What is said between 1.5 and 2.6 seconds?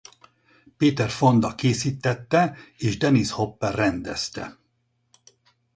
készítette